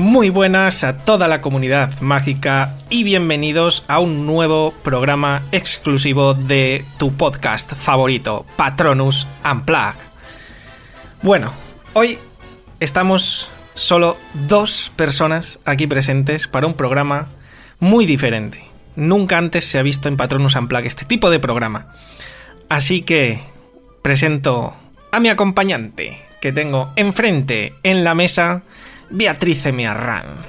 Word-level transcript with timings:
Muy 0.00 0.30
buenas 0.30 0.82
a 0.82 0.96
toda 0.96 1.28
la 1.28 1.42
comunidad 1.42 2.00
mágica 2.00 2.78
y 2.88 3.04
bienvenidos 3.04 3.84
a 3.86 4.00
un 4.00 4.24
nuevo 4.24 4.72
programa 4.82 5.42
exclusivo 5.52 6.32
de 6.32 6.86
tu 6.96 7.12
podcast 7.12 7.74
favorito, 7.74 8.46
Patronus 8.56 9.26
Unplugged. 9.44 10.00
Bueno, 11.20 11.52
hoy 11.92 12.18
estamos 12.80 13.50
solo 13.74 14.16
dos 14.48 14.90
personas 14.96 15.58
aquí 15.66 15.86
presentes 15.86 16.48
para 16.48 16.66
un 16.66 16.72
programa 16.72 17.28
muy 17.78 18.06
diferente. 18.06 18.64
Nunca 18.96 19.36
antes 19.36 19.66
se 19.66 19.78
ha 19.78 19.82
visto 19.82 20.08
en 20.08 20.16
Patronus 20.16 20.56
Unplugged 20.56 20.86
este 20.86 21.04
tipo 21.04 21.28
de 21.28 21.40
programa. 21.40 21.92
Así 22.70 23.02
que 23.02 23.42
presento 24.00 24.74
a 25.12 25.20
mi 25.20 25.28
acompañante 25.28 26.18
que 26.40 26.52
tengo 26.52 26.90
enfrente 26.96 27.74
en 27.82 28.02
la 28.02 28.14
mesa 28.14 28.62
Beatriz 29.10 29.66
Emiarranz. 29.66 30.46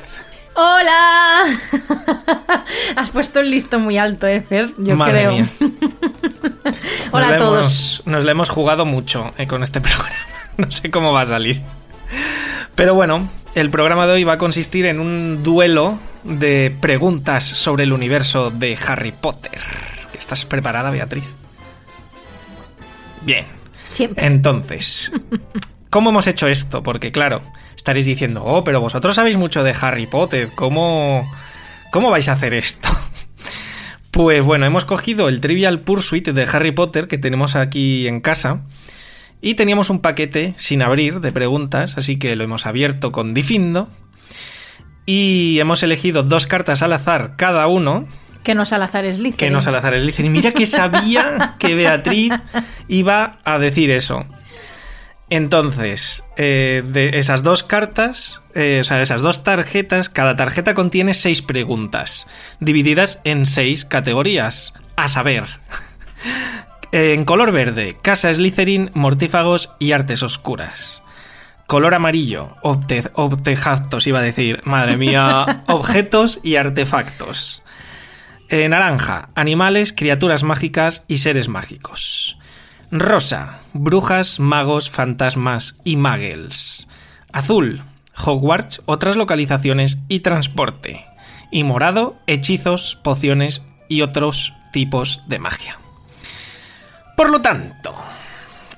¡Hola! 0.53 1.43
Has 2.95 3.09
puesto 3.11 3.39
el 3.39 3.51
listo 3.51 3.79
muy 3.79 3.97
alto, 3.97 4.27
¿eh, 4.27 4.41
Fer? 4.41 4.71
Yo 4.77 4.95
Madre 4.95 5.19
creo. 5.21 5.31
mía. 5.31 5.45
Hola 7.11 7.27
Nos 7.27 7.35
a 7.35 7.37
todos. 7.37 7.59
hemos- 7.59 8.03
nos 8.07 8.23
la 8.25 8.31
hemos 8.31 8.49
jugado 8.49 8.85
mucho 8.85 9.33
eh, 9.37 9.47
con 9.47 9.63
este 9.63 9.79
programa. 9.81 10.15
No 10.57 10.69
sé 10.69 10.91
cómo 10.91 11.13
va 11.13 11.21
a 11.21 11.25
salir. 11.25 11.61
Pero 12.75 12.93
bueno, 12.93 13.29
el 13.55 13.69
programa 13.69 14.07
de 14.07 14.13
hoy 14.13 14.23
va 14.23 14.33
a 14.33 14.37
consistir 14.37 14.85
en 14.85 14.99
un 14.99 15.41
duelo 15.43 15.97
de 16.23 16.75
preguntas 16.81 17.43
sobre 17.43 17.83
el 17.83 17.93
universo 17.93 18.51
de 18.51 18.77
Harry 18.87 19.11
Potter. 19.13 19.59
¿Estás 20.13 20.45
preparada, 20.45 20.91
Beatriz? 20.91 21.23
Bien. 23.21 23.45
Siempre. 23.91 24.25
Entonces, 24.25 25.11
¿cómo 25.92 26.09
hemos 26.09 26.25
hecho 26.25 26.47
esto? 26.47 26.81
Porque 26.81 27.11
claro, 27.11 27.44
estaréis 27.75 28.08
diciendo, 28.08 28.44
oh, 28.44 28.64
pero 28.64 28.81
vosotros 28.81 29.16
sabéis 29.16 29.38
mucho 29.38 29.64
de 29.64 29.75
Harry 29.80 30.08
Potter, 30.08 30.50
¿cómo, 30.56 31.29
cómo 31.91 32.09
vais 32.09 32.28
a 32.29 32.34
hacer 32.34 32.56
esto? 32.56 32.90
Pues 34.12 34.44
bueno, 34.44 34.66
hemos 34.66 34.84
cogido 34.84 35.30
el 35.30 35.40
Trivial 35.40 35.80
Pursuit 35.80 36.28
de 36.28 36.44
Harry 36.44 36.74
Potter 36.74 37.07
que 37.07 37.18
tenemos 37.18 37.56
aquí 37.56 38.09
en 38.09 38.19
casa 38.19 38.63
y 39.40 39.53
teníamos 39.53 39.90
un 39.90 40.01
paquete 40.01 40.53
sin 40.57 40.81
abrir 40.81 41.22
de 41.22 41.31
preguntas, 41.31 41.97
así 41.97 42.19
que 42.19 42.35
lo 42.35 42.44
hemos 42.44 42.66
abierto 42.66 43.13
con 43.13 43.34
Difindo 43.34 43.88
y 45.06 45.59
hemos 45.62 45.81
elegido 45.84 46.24
dos 46.24 46.46
cartas 46.46 46.81
al 46.81 46.91
azar 46.91 47.35
cada 47.38 47.68
uno 47.68 48.06
Que 48.44 48.53
no 48.53 48.63
es 48.63 48.74
al 48.74 48.84
azar 48.84 49.06
es 49.06 49.16
Slytherin. 49.16 49.38
que 49.38 49.50
no 49.50 49.62
Salazar 49.62 49.94
es 49.94 50.19
Y 50.19 50.30
mira 50.30 50.51
que 50.51 50.66
sabía 50.66 51.56
que 51.59 51.74
Beatriz 51.74 52.34
iba 52.90 53.40
a 53.46 53.59
decir 53.59 53.91
eso. 53.91 54.25
Entonces, 55.31 56.25
eh, 56.36 56.84
de 56.86 57.18
esas 57.18 57.42
dos 57.42 57.64
cartas, 57.64 58.42
eh, 58.53 58.80
o 58.81 58.84
sea, 58.84 59.02
esas 59.02 59.22
dos 59.22 59.46
tarjetas, 59.46 60.09
cada 60.09 60.36
tarjeta 60.36 60.74
contiene 60.74 61.14
seis 61.14 61.42
preguntas, 61.42 62.28
divididas 62.59 63.22
en 63.24 63.46
seis 63.46 63.86
categorías. 63.86 64.74
A 64.97 65.08
saber, 65.08 65.46
en 66.92 67.24
color 67.24 67.53
verde, 67.53 67.96
Casa 68.02 68.34
Slytherin, 68.34 68.92
Mortífagos 68.94 69.72
y 69.80 69.94
Artes 69.94 70.22
Oscuras. 70.22 71.02
Color 71.66 71.94
amarillo, 71.96 72.58
obte- 72.62 73.09
obtejactos, 73.13 74.06
iba 74.08 74.19
a 74.19 74.24
decir, 74.24 74.62
madre 74.66 74.98
mía, 74.98 75.63
objetos 75.68 76.42
y 76.44 76.58
artefactos. 76.58 77.63
Eh, 78.50 78.68
naranja, 78.68 79.30
animales, 79.36 79.94
criaturas 79.94 80.44
mágicas 80.44 81.06
y 81.08 81.19
seres 81.19 81.48
mágicos. 81.48 82.38
Rosa, 82.91 83.59
brujas, 83.72 84.41
magos, 84.41 84.90
fantasmas 84.90 85.79
y 85.85 85.96
muggles. 85.96 86.90
Azul, 87.31 87.85
Hogwarts, 88.22 88.81
otras 88.85 89.16
localizaciones 89.16 90.00
y 90.09 90.19
transporte. 90.19 91.06
Y 91.51 91.63
morado, 91.63 92.18
hechizos, 92.28 92.97
pociones 93.01 93.62
y 93.88 94.01
otros 94.01 94.53
tipos 94.74 95.24
de 95.28 95.40
magia. 95.40 95.80
Por 97.16 97.30
lo 97.30 97.40
tanto, 97.40 97.96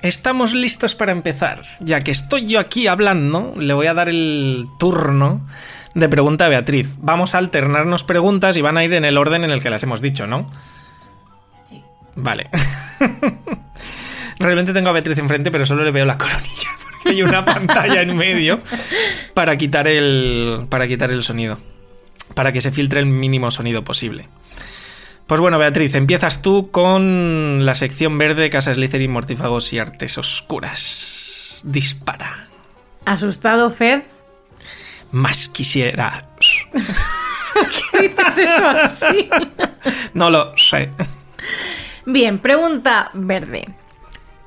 estamos 0.04 0.54
listos 0.54 0.94
para 0.94 1.12
empezar. 1.12 1.64
Ya 1.80 2.02
que 2.02 2.12
estoy 2.12 2.46
yo 2.46 2.60
aquí 2.60 2.86
hablando, 2.86 3.56
le 3.58 3.74
voy 3.74 3.88
a 3.88 3.96
dar 3.96 4.10
el 4.10 4.68
turno 4.78 5.48
de 5.96 6.08
pregunta 6.08 6.46
a 6.46 6.50
Beatriz. 6.50 6.88
Vamos 7.00 7.34
a 7.34 7.40
alternarnos 7.40 8.04
preguntas 8.04 8.58
y 8.58 8.62
van 8.62 8.78
a 8.78 8.84
ir 8.84 8.94
en 8.94 9.06
el 9.06 9.18
orden 9.18 9.44
en 9.44 9.50
el 9.50 9.60
que 9.60 9.72
las 9.72 9.82
hemos 9.82 10.02
dicho, 10.02 10.28
¿no? 10.28 10.52
Sí. 11.68 11.82
Vale. 12.16 12.52
Realmente 14.44 14.74
tengo 14.74 14.90
a 14.90 14.92
Beatriz 14.92 15.18
enfrente, 15.20 15.52
pero 15.52 15.66
solo 15.66 15.86
le 15.86 15.92
veo 15.92 16.04
la 16.04 16.18
coronilla, 16.18 16.70
porque 16.82 17.10
hay 17.12 17.24
una 17.24 17.46
pantalla 17.46 18.02
en 18.02 18.18
medio 18.18 18.60
para 19.34 19.58
quitar 19.58 19.88
el. 19.88 20.68
para 20.70 20.86
quitar 20.86 21.12
el 21.12 21.24
sonido. 21.24 21.58
Para 22.36 22.52
que 22.52 22.60
se 22.60 22.72
filtre 22.72 23.00
el 23.00 23.06
mínimo 23.06 23.52
sonido 23.52 23.86
posible. 23.86 24.28
Pues 25.28 25.40
bueno, 25.40 25.58
Beatriz, 25.58 25.96
empiezas 25.96 26.42
tú 26.42 26.72
con 26.72 27.66
la 27.66 27.74
sección 27.74 28.18
verde, 28.18 28.50
Casa 28.50 28.74
Slytherin, 28.74 29.12
Mortífagos 29.12 29.72
y 29.72 29.80
Artes 29.80 30.18
Oscuras. 30.18 31.62
Dispara. 31.64 32.48
¿Asustado, 33.06 33.72
Fer? 33.72 34.04
Más 35.12 35.48
quisiera. 35.48 36.26
¿Qué 37.92 38.10
dices 38.10 38.38
eso 38.40 38.68
así? 38.68 39.30
No 40.14 40.30
lo 40.30 40.58
sé. 40.58 40.90
Bien, 42.06 42.40
pregunta 42.40 43.10
verde. 43.14 43.70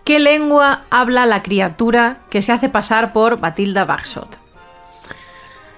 ¿Qué 0.06 0.20
lengua 0.20 0.82
habla 0.88 1.26
la 1.26 1.42
criatura 1.42 2.18
que 2.30 2.40
se 2.40 2.52
hace 2.52 2.68
pasar 2.68 3.12
por 3.12 3.40
Batilda 3.40 3.84
Bagshot? 3.84 4.38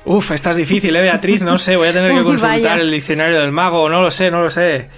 Uf, 0.05 0.33
esta 0.33 0.51
es 0.51 0.57
difícil, 0.57 0.95
¿eh, 0.97 1.01
Beatriz? 1.01 1.41
No 1.41 1.57
sé, 1.57 1.77
voy 1.77 1.89
a 1.89 1.93
tener 1.95 2.13
que 2.13 2.23
consultar 2.25 2.51
vaya. 2.51 2.75
el 2.75 2.91
diccionario 2.91 3.41
del 3.41 3.53
mago, 3.53 3.89
no 3.89 4.03
lo 4.03 4.11
sé, 4.11 4.31
no 4.31 4.43
lo 4.43 4.51
sé. 4.51 4.91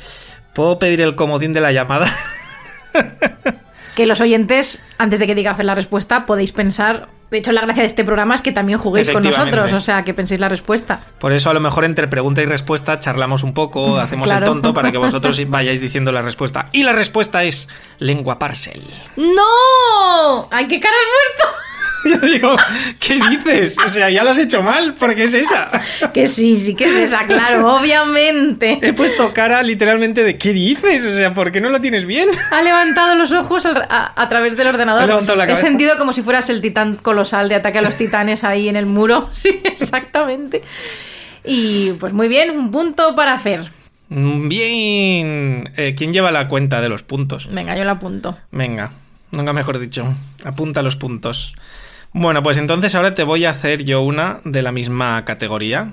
¿Puedo 0.53 0.81
pedir 0.81 1.01
el 1.01 1.15
comodín 1.15 1.53
de 1.53 1.61
la 1.61 1.71
llamada? 1.73 2.13
Que 3.95 4.07
los 4.07 4.21
oyentes, 4.21 4.83
antes 4.99 5.19
de 5.19 5.27
que 5.27 5.35
diga 5.35 5.55
Fer 5.55 5.65
la 5.65 5.75
respuesta, 5.75 6.25
podéis 6.25 6.53
pensar. 6.53 7.09
De 7.31 7.39
hecho, 7.39 7.53
la 7.53 7.61
gracia 7.61 7.83
de 7.83 7.87
este 7.87 8.05
programa 8.05 8.35
es 8.35 8.41
que 8.41 8.51
también 8.51 8.79
juguéis 8.79 9.09
con 9.11 9.23
nosotros, 9.23 9.73
o 9.73 9.81
sea, 9.81 10.03
que 10.05 10.15
penséis 10.15 10.41
la 10.41 10.49
respuesta. 10.49 11.01
Por 11.21 11.33
eso 11.33 11.49
a 11.49 11.55
lo 11.55 11.61
mejor 11.61 11.85
entre 11.85 12.09
pregunta 12.09 12.43
y 12.43 12.47
respuesta 12.47 12.99
charlamos 12.99 13.45
un 13.45 13.55
poco, 13.55 13.97
hacemos 14.01 14.31
el 14.31 14.43
tonto 14.45 14.75
para 14.75 14.91
que 14.91 14.99
vosotros 14.99 15.41
vayáis 15.49 15.81
diciendo 15.81 16.11
la 16.11 16.23
respuesta. 16.23 16.69
Y 16.73 16.83
la 16.83 16.93
respuesta 16.93 17.45
es 17.45 17.69
lengua 17.99 18.39
parcel. 18.39 18.83
¡No! 19.17 20.49
¡Ay, 20.51 20.67
qué 20.67 20.81
cara 20.81 20.95
has 20.97 21.47
puesto! 21.47 21.70
Yo 22.05 22.19
digo, 22.19 22.57
¿qué 22.99 23.21
dices? 23.31 23.77
O 23.85 23.89
sea, 23.89 24.09
ya 24.11 24.25
lo 24.25 24.31
has 24.31 24.39
hecho 24.39 24.63
mal, 24.63 24.95
porque 24.99 25.25
es 25.25 25.35
esa. 25.35 25.71
Que 26.15 26.27
sí, 26.27 26.57
sí 26.57 26.75
que 26.75 26.85
es 26.87 26.93
esa, 26.93 27.27
claro, 27.27 27.77
obviamente. 27.81 28.79
He 28.83 28.93
puesto 28.93 29.33
cara 29.33 29.63
literalmente 29.63 30.25
de 30.25 30.39
¿qué 30.39 30.53
dices? 30.53 31.07
O 31.07 31.11
sea, 31.11 31.33
¿por 31.35 31.53
qué 31.53 31.61
no 31.61 31.71
lo 31.71 31.81
tienes 31.81 32.07
bien? 32.07 32.29
Ha 32.53 32.63
levantado 32.63 33.15
los 33.15 33.33
ojos 33.33 33.67
al- 33.67 33.87
a, 33.89 34.13
a 34.17 34.29
través 34.29 34.57
del 34.57 34.69
ordenador. 34.69 35.07
Levantado 35.07 35.37
la 35.39 35.45
He 35.45 35.57
sentido 35.57 35.99
como 35.99 36.13
si 36.13 36.23
fueras 36.23 36.49
el 36.51 36.61
titán 36.61 36.97
colosal 36.97 37.49
de 37.49 37.57
ataque 37.57 37.79
a 37.79 37.83
los 37.83 37.97
titanes 37.97 38.45
ahí 38.45 38.69
en 38.69 38.77
el 38.77 38.87
muro. 38.87 39.29
Sí, 39.33 39.61
exactamente. 39.65 40.63
Y 41.45 41.93
pues 41.93 42.13
muy 42.13 42.29
bien, 42.29 42.51
un 42.51 42.71
punto 42.71 43.15
para 43.15 43.39
Fer. 43.39 43.71
Bien. 44.09 45.73
Eh, 45.77 45.95
¿Quién 45.97 46.13
lleva 46.13 46.31
la 46.31 46.49
cuenta 46.49 46.81
de 46.81 46.89
los 46.89 47.03
puntos? 47.03 47.49
Venga, 47.51 47.77
yo 47.77 47.85
lo 47.85 47.93
apunto. 47.93 48.37
Venga, 48.51 48.91
nunca 49.31 49.53
mejor 49.53 49.79
dicho. 49.79 50.15
Apunta 50.45 50.83
los 50.83 50.97
puntos. 50.97 51.55
Bueno, 52.13 52.43
pues 52.43 52.57
entonces 52.57 52.95
ahora 52.95 53.15
te 53.15 53.23
voy 53.23 53.45
a 53.45 53.51
hacer 53.51 53.85
yo 53.85 54.01
una 54.03 54.41
de 54.45 54.63
la 54.63 54.73
misma 54.73 55.25
categoría. 55.25 55.93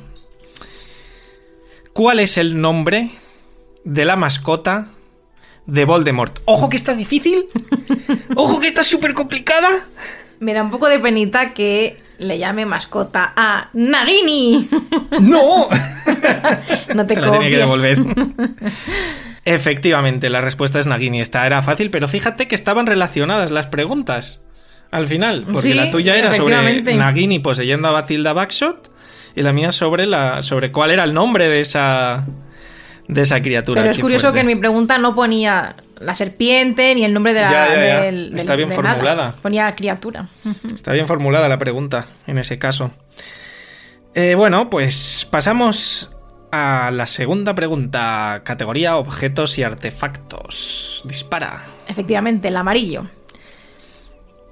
¿Cuál 1.94 2.20
es 2.20 2.38
el 2.38 2.60
nombre 2.60 3.12
de 3.84 4.06
la 4.06 4.16
mascota 4.16 4.90
de 5.66 5.86
Voldemort? 5.86 6.40
¡Ojo 6.46 6.70
que 6.70 6.78
está 6.78 6.96
difícil! 6.96 7.46
¡Ojo 8.36 8.60
que 8.60 8.68
está 8.68 8.84
súper 8.84 9.14
complicada! 9.14 9.70
Me 10.40 10.54
da 10.54 10.64
un 10.64 10.70
poco 10.70 10.88
de 10.88 11.00
penita 11.00 11.54
que 11.54 11.98
le 12.20 12.38
llame 12.40 12.66
mascota 12.66 13.34
a 13.36 13.70
Nagini. 13.74 14.68
¡No! 15.20 15.68
no 16.96 17.06
te, 17.06 17.14
Te 17.16 17.22
la 17.22 17.32
tenía 17.32 17.50
que 17.50 17.62
copies. 17.66 17.98
devolver. 17.98 18.00
Efectivamente, 19.46 20.30
la 20.30 20.42
respuesta 20.42 20.80
es 20.80 20.88
Nagini. 20.88 21.22
Esta 21.22 21.46
era 21.46 21.62
fácil, 21.62 21.90
pero 21.92 22.08
fíjate 22.08 22.48
que 22.48 22.56
estaban 22.56 22.86
relacionadas 22.86 23.50
las 23.50 23.68
preguntas 23.68 24.42
al 24.92 25.06
final. 25.08 25.44
Porque 25.46 25.62
Sí, 25.62 25.74
la 25.74 25.90
tuya 25.90 26.16
era 26.16 26.34
sobre. 26.34 26.82
Nagini 26.96 27.40
poseyendo 27.40 27.88
a 27.88 27.92
Batilda 27.92 28.34
Backshot 28.34 28.92
y 29.36 29.42
la 29.44 29.54
mía 29.54 29.72
sobre 29.72 30.06
la 30.06 30.42
sobre 30.42 30.72
cuál 30.72 30.92
era 30.92 31.04
el 31.04 31.14
nombre 31.14 31.48
de 31.50 31.60
esa 31.62 32.26
de 33.08 33.22
esa 33.22 33.42
criatura. 33.42 33.82
Pero 33.82 33.92
es 33.92 34.00
curioso 34.00 34.34
que 34.34 34.42
en 34.42 34.48
mi 34.48 34.56
pregunta 34.56 34.98
no 34.98 35.16
ponía 35.16 35.76
la 36.00 36.14
serpiente 36.14 36.94
ni 36.96 37.04
el 37.06 37.14
nombre 37.14 37.34
de 37.34 37.42
la. 37.42 37.50
Ya, 37.52 37.68
ya, 37.68 37.76
ya. 37.76 38.02
del- 38.02 38.30
del- 38.32 38.38
Está 38.40 38.56
bien 38.56 38.70
de 38.70 38.78
nada. 38.78 38.90
formulada. 38.92 39.36
Ponía 39.42 39.76
criatura. 39.76 40.28
Está 40.74 40.92
bien 40.94 41.08
formulada 41.08 41.48
la 41.48 41.58
pregunta 41.58 42.06
en 42.28 42.38
ese 42.38 42.58
caso. 42.60 42.92
Eh, 44.16 44.36
bueno, 44.36 44.70
pues 44.70 45.28
pasamos 45.30 46.12
a 46.52 46.90
la 46.92 47.06
segunda 47.08 47.54
pregunta. 47.56 48.42
Categoría 48.44 48.98
objetos 48.98 49.58
y 49.58 49.64
artefactos. 49.64 51.04
Dispara. 51.06 51.64
Efectivamente, 51.88 52.48
el 52.48 52.56
amarillo. 52.58 53.08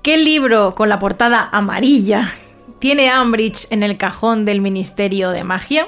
¿Qué 0.05 0.17
libro 0.17 0.75
con 0.75 0.87
la 0.87 0.99
portada 0.99 1.49
amarilla 1.51 2.31
tiene 2.77 3.09
Ambridge 3.09 3.65
en 3.71 3.81
el 3.81 3.97
cajón 3.97 4.43
del 4.43 4.61
Ministerio 4.61 5.31
de 5.31 5.43
Magia? 5.43 5.87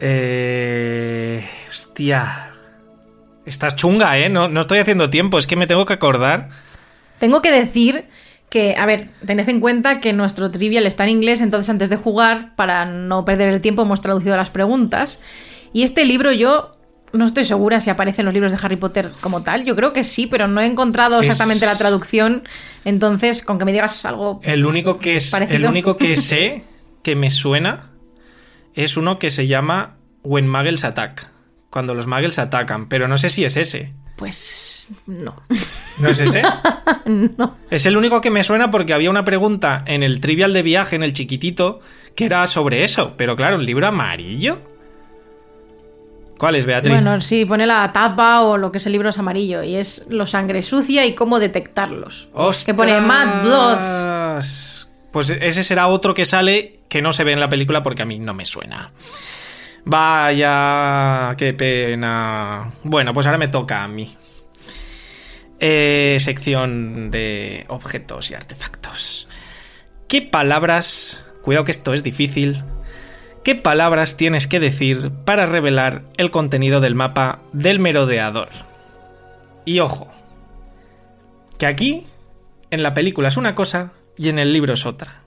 Eh... 0.00 1.48
Hostia. 1.68 2.50
Estás 3.46 3.76
chunga, 3.76 4.18
¿eh? 4.18 4.28
No, 4.28 4.48
no 4.48 4.60
estoy 4.60 4.80
haciendo 4.80 5.10
tiempo, 5.10 5.38
es 5.38 5.46
que 5.46 5.54
me 5.54 5.68
tengo 5.68 5.84
que 5.84 5.92
acordar. 5.92 6.48
Tengo 7.20 7.40
que 7.40 7.52
decir 7.52 8.08
que, 8.48 8.74
a 8.76 8.84
ver, 8.84 9.10
tened 9.24 9.48
en 9.48 9.60
cuenta 9.60 10.00
que 10.00 10.12
nuestro 10.12 10.50
trivial 10.50 10.86
está 10.86 11.04
en 11.04 11.10
inglés, 11.10 11.40
entonces 11.40 11.70
antes 11.70 11.88
de 11.88 11.96
jugar, 11.96 12.56
para 12.56 12.84
no 12.84 13.24
perder 13.24 13.48
el 13.48 13.60
tiempo, 13.60 13.82
hemos 13.82 14.02
traducido 14.02 14.36
las 14.36 14.50
preguntas. 14.50 15.20
Y 15.72 15.84
este 15.84 16.04
libro 16.04 16.32
yo 16.32 16.79
no 17.12 17.24
estoy 17.24 17.44
segura 17.44 17.80
si 17.80 17.90
aparece 17.90 18.22
en 18.22 18.26
los 18.26 18.34
libros 18.34 18.52
de 18.52 18.58
Harry 18.62 18.76
Potter 18.76 19.10
como 19.20 19.42
tal. 19.42 19.64
Yo 19.64 19.74
creo 19.76 19.92
que 19.92 20.04
sí, 20.04 20.26
pero 20.26 20.46
no 20.48 20.60
he 20.60 20.66
encontrado 20.66 21.20
Es- 21.20 21.26
exactamente 21.28 21.66
la 21.66 21.76
traducción. 21.76 22.44
Entonces, 22.84 23.42
con 23.44 23.58
que 23.58 23.64
me 23.64 23.72
digas 23.72 24.04
algo... 24.04 24.40
El 24.42 24.64
único 24.64 24.98
que 24.98 25.16
es. 25.16 25.30
Parecido. 25.30 25.56
El 25.56 25.66
único 25.66 25.96
que 25.96 26.16
sé 26.16 26.64
que 27.02 27.16
me 27.16 27.30
suena 27.30 27.90
es 28.74 28.96
uno 28.96 29.18
que 29.18 29.30
se 29.30 29.46
llama 29.46 29.96
When 30.22 30.48
Muggles 30.48 30.84
Attack. 30.84 31.28
Cuando 31.70 31.94
los 31.94 32.06
Muggles 32.06 32.38
atacan, 32.38 32.88
pero 32.88 33.06
no 33.08 33.16
sé 33.18 33.28
si 33.28 33.44
es 33.44 33.56
ese. 33.56 33.92
Pues 34.16 34.88
no. 35.06 35.34
¿No 35.98 36.08
es 36.08 36.20
ese? 36.20 36.42
no. 37.06 37.56
Es 37.70 37.86
el 37.86 37.96
único 37.96 38.20
que 38.20 38.30
me 38.30 38.42
suena 38.44 38.70
porque 38.70 38.92
había 38.92 39.08
una 39.08 39.24
pregunta 39.24 39.82
en 39.86 40.02
el 40.02 40.20
trivial 40.20 40.52
de 40.52 40.62
viaje, 40.62 40.96
en 40.96 41.02
el 41.02 41.12
chiquitito, 41.12 41.80
que 42.14 42.26
era 42.26 42.46
sobre 42.46 42.84
eso. 42.84 43.14
Pero 43.16 43.34
claro, 43.36 43.56
un 43.56 43.64
libro 43.64 43.86
amarillo. 43.86 44.60
¿Cuál 46.40 46.56
es, 46.56 46.64
Beatriz? 46.64 46.94
Bueno, 46.94 47.20
sí, 47.20 47.44
pone 47.44 47.66
la 47.66 47.92
tapa 47.92 48.40
o 48.40 48.56
lo 48.56 48.72
que 48.72 48.78
es 48.78 48.86
el 48.86 48.92
libro 48.92 49.10
es 49.10 49.18
amarillo 49.18 49.62
y 49.62 49.76
es 49.76 50.06
lo 50.08 50.26
sangre 50.26 50.62
sucia 50.62 51.04
y 51.04 51.14
cómo 51.14 51.38
detectarlos. 51.38 52.30
Que 52.64 52.72
pone 52.72 52.98
Mad 52.98 53.42
Bloods. 53.42 53.86
¡Ostras! 53.86 54.88
Pues 55.12 55.28
ese 55.28 55.62
será 55.62 55.88
otro 55.88 56.14
que 56.14 56.24
sale 56.24 56.80
que 56.88 57.02
no 57.02 57.12
se 57.12 57.24
ve 57.24 57.32
en 57.32 57.40
la 57.40 57.50
película 57.50 57.82
porque 57.82 58.00
a 58.00 58.06
mí 58.06 58.18
no 58.18 58.32
me 58.32 58.46
suena. 58.46 58.90
Vaya, 59.84 61.34
qué 61.36 61.52
pena. 61.52 62.70
Bueno, 62.84 63.12
pues 63.12 63.26
ahora 63.26 63.36
me 63.36 63.48
toca 63.48 63.84
a 63.84 63.88
mí. 63.88 64.16
Eh, 65.58 66.16
sección 66.20 67.10
de 67.10 67.64
objetos 67.68 68.30
y 68.30 68.34
artefactos. 68.34 69.28
¿Qué 70.08 70.22
palabras, 70.22 71.22
cuidado 71.42 71.66
que 71.66 71.72
esto 71.72 71.92
es 71.92 72.02
difícil, 72.02 72.64
qué 73.42 73.54
palabras 73.54 74.16
tienes 74.16 74.46
que 74.46 74.60
decir 74.60 75.10
para 75.24 75.46
revelar 75.46 76.02
el 76.16 76.30
contenido 76.30 76.80
del 76.80 76.94
mapa 76.94 77.40
del 77.52 77.78
merodeador? 77.78 78.48
Y 79.64 79.80
ojo, 79.80 80.10
que 81.58 81.66
aquí, 81.66 82.06
en 82.70 82.82
la 82.82 82.94
película 82.94 83.28
es 83.28 83.36
una 83.36 83.54
cosa 83.54 83.92
y 84.16 84.28
en 84.28 84.38
el 84.38 84.52
libro 84.52 84.74
es 84.74 84.86
otra. 84.86 85.22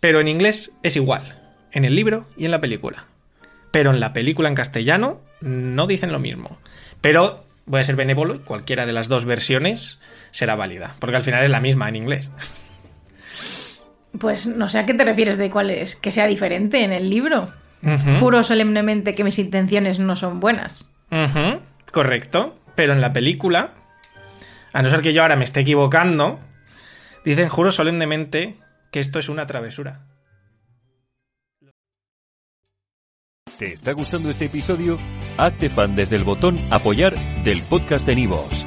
Pero 0.00 0.20
en 0.20 0.28
inglés 0.28 0.78
es 0.82 0.96
igual, 0.96 1.40
en 1.70 1.84
el 1.84 1.94
libro 1.94 2.26
y 2.36 2.44
en 2.44 2.50
la 2.50 2.60
película. 2.60 3.06
Pero 3.70 3.90
en 3.90 4.00
la 4.00 4.12
película 4.12 4.48
en 4.48 4.54
castellano 4.54 5.20
no 5.40 5.86
dicen 5.86 6.12
lo 6.12 6.18
mismo. 6.18 6.58
Pero 7.00 7.44
voy 7.66 7.80
a 7.80 7.84
ser 7.84 7.96
benévolo 7.96 8.34
y 8.34 8.38
cualquiera 8.40 8.86
de 8.86 8.92
las 8.92 9.08
dos 9.08 9.24
versiones 9.24 10.00
será 10.30 10.56
válida, 10.56 10.96
porque 10.98 11.16
al 11.16 11.22
final 11.22 11.44
es 11.44 11.50
la 11.50 11.60
misma 11.60 11.88
en 11.88 11.96
inglés. 11.96 12.30
Pues 14.18 14.46
no 14.46 14.68
sé 14.68 14.78
a 14.78 14.86
qué 14.86 14.94
te 14.94 15.04
refieres 15.04 15.38
de 15.38 15.50
cuál 15.50 15.70
es, 15.70 15.96
que 15.96 16.12
sea 16.12 16.26
diferente 16.26 16.84
en 16.84 16.92
el 16.92 17.10
libro. 17.10 17.50
Juro 18.20 18.42
solemnemente 18.44 19.14
que 19.14 19.24
mis 19.24 19.38
intenciones 19.38 19.98
no 19.98 20.14
son 20.16 20.40
buenas. 20.40 20.88
correcto. 21.90 22.58
Pero 22.74 22.92
en 22.92 23.00
la 23.00 23.12
película, 23.12 23.74
a 24.72 24.82
no 24.82 24.88
ser 24.88 25.00
que 25.00 25.12
yo 25.12 25.22
ahora 25.22 25.36
me 25.36 25.44
esté 25.44 25.60
equivocando, 25.60 26.40
dicen 27.24 27.48
juro 27.48 27.70
solemnemente 27.70 28.56
que 28.90 29.00
esto 29.00 29.18
es 29.18 29.28
una 29.28 29.46
travesura. 29.46 30.06
¿Te 33.58 33.72
está 33.74 33.92
gustando 33.92 34.30
este 34.30 34.46
episodio? 34.46 34.98
Hazte 35.36 35.68
fan 35.68 35.94
desde 35.94 36.16
el 36.16 36.24
botón 36.24 36.58
Apoyar 36.70 37.14
del 37.44 37.62
podcast 37.62 38.06
de 38.06 38.16
Nivos. 38.16 38.66